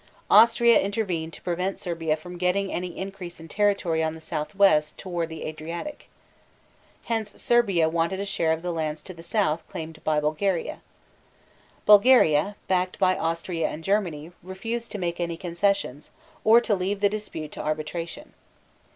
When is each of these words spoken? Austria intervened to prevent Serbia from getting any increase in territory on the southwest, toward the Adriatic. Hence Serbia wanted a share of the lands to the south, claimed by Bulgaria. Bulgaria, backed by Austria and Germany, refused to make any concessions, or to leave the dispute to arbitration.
Austria 0.31 0.79
intervened 0.81 1.31
to 1.33 1.43
prevent 1.43 1.77
Serbia 1.77 2.17
from 2.17 2.39
getting 2.39 2.71
any 2.73 2.97
increase 2.97 3.39
in 3.39 3.47
territory 3.47 4.01
on 4.01 4.15
the 4.15 4.19
southwest, 4.19 4.97
toward 4.97 5.29
the 5.29 5.45
Adriatic. 5.45 6.09
Hence 7.03 7.39
Serbia 7.39 7.87
wanted 7.87 8.19
a 8.19 8.25
share 8.25 8.51
of 8.51 8.63
the 8.63 8.71
lands 8.73 9.03
to 9.03 9.13
the 9.13 9.21
south, 9.21 9.61
claimed 9.69 10.03
by 10.03 10.19
Bulgaria. 10.19 10.81
Bulgaria, 11.85 12.55
backed 12.67 12.97
by 12.97 13.15
Austria 13.15 13.69
and 13.69 13.83
Germany, 13.83 14.31
refused 14.41 14.91
to 14.93 14.97
make 14.97 15.19
any 15.19 15.37
concessions, 15.37 16.09
or 16.43 16.59
to 16.61 16.73
leave 16.73 16.99
the 16.99 17.07
dispute 17.07 17.51
to 17.51 17.61
arbitration. 17.61 18.33